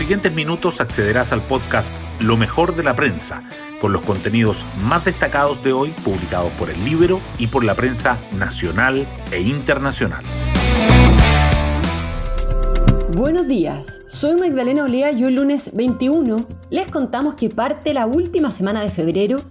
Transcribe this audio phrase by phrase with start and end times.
[0.00, 3.42] siguientes minutos accederás al podcast Lo mejor de la prensa,
[3.82, 8.16] con los contenidos más destacados de hoy publicados por el libro y por la prensa
[8.38, 10.24] nacional e internacional.
[13.14, 18.50] Buenos días, soy Magdalena Olea y hoy lunes 21 les contamos que parte la última
[18.50, 19.42] semana de febrero,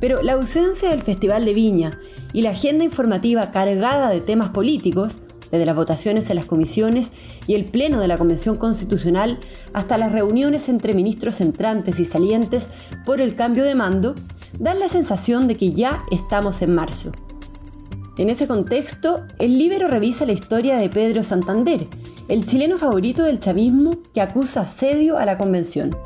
[0.00, 1.98] pero la ausencia del Festival de Viña
[2.34, 5.16] y la agenda informativa cargada de temas políticos
[5.54, 7.10] desde las votaciones en las comisiones
[7.46, 9.38] y el pleno de la Convención Constitucional
[9.72, 12.66] hasta las reuniones entre ministros entrantes y salientes
[13.06, 14.16] por el cambio de mando,
[14.58, 17.12] dan la sensación de que ya estamos en marzo.
[18.18, 21.86] En ese contexto, el Libero revisa la historia de Pedro Santander,
[22.26, 25.96] el chileno favorito del chavismo que acusa asedio a la convención.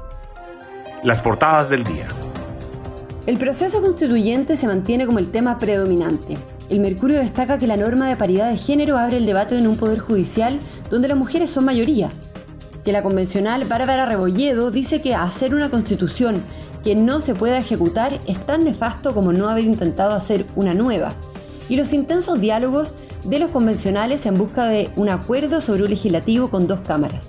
[1.03, 2.07] Las portadas del día.
[3.27, 6.37] El proceso constituyente se mantiene como el tema predominante.
[6.69, 9.77] El Mercurio destaca que la norma de paridad de género abre el debate en un
[9.77, 10.59] poder judicial
[10.91, 12.11] donde las mujeres son mayoría.
[12.85, 16.43] Que la convencional Bárbara Rebolledo dice que hacer una constitución
[16.85, 21.13] que no se pueda ejecutar es tan nefasto como no haber intentado hacer una nueva.
[21.71, 22.95] Y los intensos diálogos
[23.25, 27.29] de los convencionales en busca de un acuerdo sobre un legislativo con dos cámaras.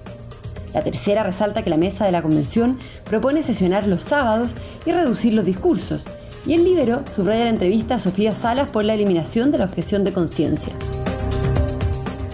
[0.73, 4.51] La tercera resalta que la mesa de la convención propone sesionar los sábados
[4.85, 6.03] y reducir los discursos,
[6.45, 10.03] y el Libero subraya la entrevista a Sofía Salas por la eliminación de la objeción
[10.03, 10.73] de conciencia.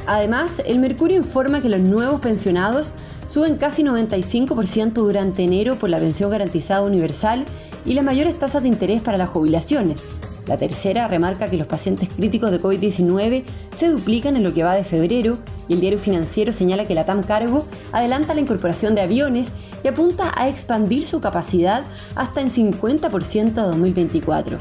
[0.08, 2.92] Además, el Mercurio informa que los nuevos pensionados
[3.32, 7.46] suben casi 95% durante enero por la pensión garantizada universal
[7.86, 10.02] y las mayores tasas de interés para las jubilaciones.
[10.48, 13.44] La tercera remarca que los pacientes críticos de COVID-19
[13.78, 15.38] se duplican en lo que va de febrero
[15.68, 19.48] y el diario financiero señala que la TAM Cargo adelanta la incorporación de aviones
[19.84, 21.84] y apunta a expandir su capacidad
[22.16, 24.58] hasta en 50% a 2024.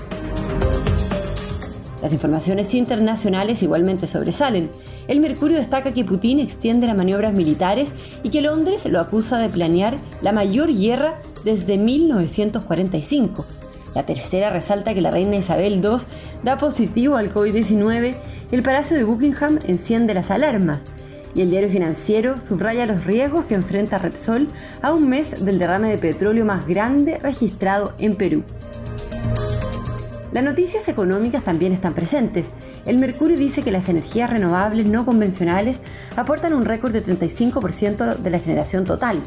[2.01, 4.71] Las informaciones internacionales igualmente sobresalen.
[5.09, 7.91] El Mercurio destaca que Putin extiende las maniobras militares
[8.23, 13.45] y que Londres lo acusa de planear la mayor guerra desde 1945
[13.95, 15.99] la tercera resalta que la reina Isabel II
[16.43, 18.15] da positivo al COVID-19
[18.51, 20.81] y el Palacio de Buckingham enciende las alarmas.
[21.35, 24.49] Y el diario financiero subraya los riesgos que enfrenta Repsol
[24.83, 28.45] a un mes del derrame de petróleo más grande registrado en Perú.
[30.33, 32.49] Las noticias económicas también están presentes.
[32.87, 35.81] El Mercurio dice que las energías renovables no convencionales
[36.17, 39.21] aportan un récord de 35% de la generación total.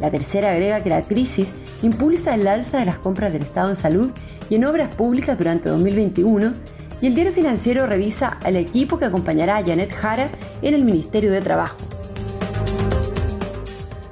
[0.00, 1.48] La tercera agrega que la crisis
[1.84, 4.10] impulsa el alza de las compras del Estado en salud
[4.48, 6.52] y en obras públicas durante 2021
[7.00, 10.28] y el diario financiero revisa al equipo que acompañará a Janet Jara
[10.62, 11.76] en el Ministerio de Trabajo.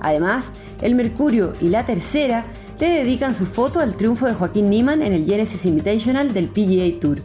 [0.00, 0.44] Además,
[0.82, 2.44] el Mercurio y la Tercera
[2.78, 7.00] le dedican su foto al triunfo de Joaquín Niemann en el Genesis Invitational del PGA
[7.00, 7.18] Tour.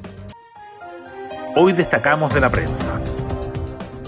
[1.55, 3.01] Hoy destacamos de la prensa.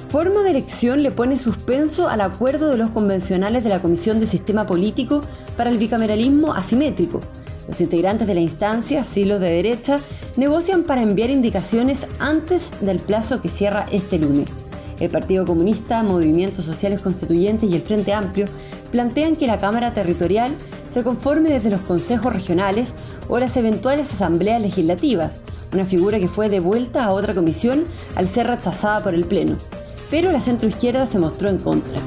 [0.09, 4.25] Forma de elección le pone suspenso al acuerdo de los convencionales de la Comisión de
[4.25, 5.21] Sistema Político
[5.55, 7.19] para el bicameralismo asimétrico.
[7.67, 9.97] Los integrantes de la instancia, silos de derecha,
[10.35, 14.49] negocian para enviar indicaciones antes del plazo que cierra este lunes.
[14.99, 18.47] El Partido Comunista, Movimientos Sociales Constituyentes y el Frente Amplio
[18.91, 20.55] plantean que la Cámara Territorial
[20.91, 22.93] se conforme desde los consejos regionales
[23.27, 25.39] o las eventuales asambleas legislativas,
[25.71, 27.83] una figura que fue devuelta a otra comisión
[28.15, 29.55] al ser rechazada por el Pleno.
[30.09, 31.99] Pero la centroizquierda se mostró en contra.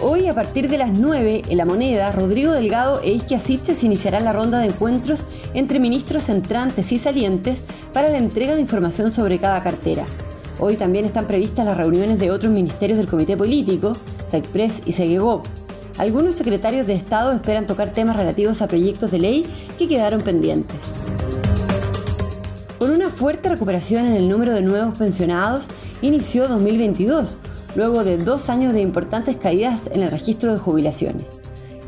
[0.00, 4.24] Hoy, a partir de las 9, en La Moneda, Rodrigo Delgado e Isquia Sitches iniciarán
[4.24, 5.24] la ronda de encuentros
[5.54, 7.62] entre ministros entrantes y salientes
[7.92, 10.04] para la entrega de información sobre cada cartera.
[10.58, 13.92] Hoy también están previstas las reuniones de otros ministerios del Comité Político,
[14.30, 15.46] SECPRES y SEGEGOP,
[15.98, 19.46] algunos secretarios de Estado esperan tocar temas relativos a proyectos de ley
[19.78, 20.76] que quedaron pendientes.
[22.78, 25.68] Con una fuerte recuperación en el número de nuevos pensionados,
[26.02, 27.36] inició 2022,
[27.74, 31.24] luego de dos años de importantes caídas en el registro de jubilaciones.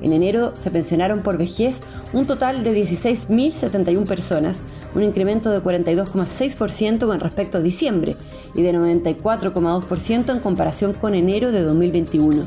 [0.02, 1.76] En enero se pensionaron por vejez
[2.12, 4.58] un total de 16.071 personas,
[4.94, 8.16] un incremento de 42,6% con respecto a diciembre
[8.54, 12.44] y de 94,2% en comparación con enero de 2021.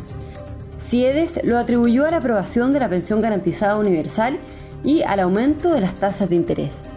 [0.89, 4.37] CIEDES lo atribuyó a la aprobación de la pensión garantizada universal
[4.83, 6.90] y al aumento de las tasas de interés.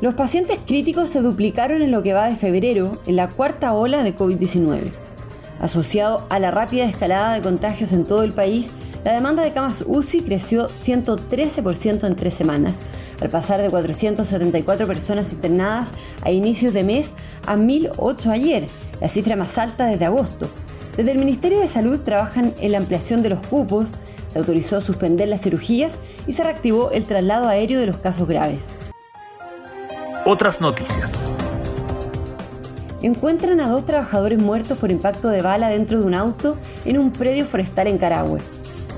[0.00, 4.02] Los pacientes críticos se duplicaron en lo que va de febrero en la cuarta ola
[4.02, 4.90] de COVID-19.
[5.60, 8.70] Asociado a la rápida escalada de contagios en todo el país,
[9.04, 12.72] la demanda de camas UCI creció 113% en tres semanas,
[13.20, 15.90] al pasar de 474 personas internadas
[16.22, 17.08] a inicios de mes
[17.46, 18.66] a 1.008 ayer,
[19.02, 20.48] la cifra más alta desde agosto,
[20.96, 23.90] desde el Ministerio de Salud trabajan en la ampliación de los cupos,
[24.32, 25.92] se autorizó suspender las cirugías
[26.26, 28.79] y se reactivó el traslado aéreo de los casos graves.
[30.26, 31.30] Otras noticias.
[33.02, 37.10] encuentran a dos trabajadores muertos por impacto de bala dentro de un auto en un
[37.10, 38.40] predio forestal en Carahue.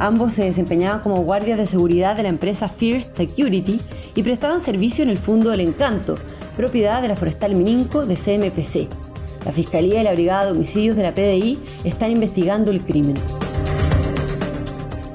[0.01, 3.81] Ambos se desempeñaban como guardias de seguridad de la empresa First Security
[4.17, 6.17] y prestaban servicio en el Fundo del Encanto,
[6.57, 8.89] propiedad de la Forestal Mininco de CMPC.
[9.45, 13.15] La Fiscalía y la Brigada de Homicidios de la PDI están investigando el crimen.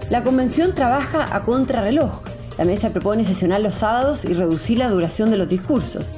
[0.09, 2.26] La convención trabaja a contrarreloj.
[2.57, 6.09] La mesa propone sesionar los sábados y reducir la duración de los discursos.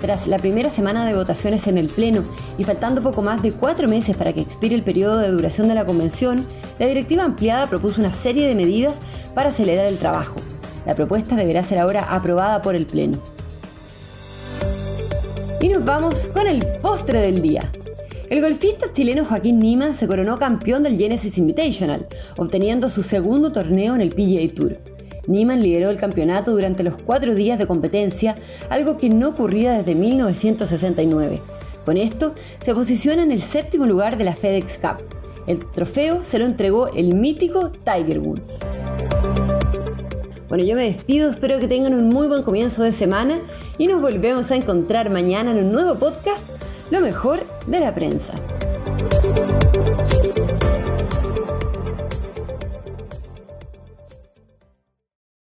[0.00, 2.24] Tras la primera semana de votaciones en el Pleno
[2.58, 5.74] y faltando poco más de cuatro meses para que expire el periodo de duración de
[5.74, 6.44] la convención,
[6.80, 8.96] la directiva ampliada propuso una serie de medidas
[9.34, 10.40] para acelerar el trabajo.
[10.84, 13.18] La propuesta deberá ser ahora aprobada por el Pleno.
[15.60, 17.70] Y nos vamos con el postre del día.
[18.28, 22.06] El golfista chileno Joaquín Nima se coronó campeón del Genesis Invitational,
[22.36, 24.93] obteniendo su segundo torneo en el PGA Tour.
[25.26, 28.36] Niemann lideró el campeonato durante los cuatro días de competencia,
[28.68, 31.40] algo que no ocurría desde 1969.
[31.84, 32.34] Con esto,
[32.64, 35.02] se posiciona en el séptimo lugar de la FedEx Cup.
[35.46, 38.60] El trofeo se lo entregó el mítico Tiger Woods.
[40.48, 43.40] Bueno, yo me despido, espero que tengan un muy buen comienzo de semana
[43.76, 46.46] y nos volvemos a encontrar mañana en un nuevo podcast,
[46.90, 48.34] Lo mejor de la prensa.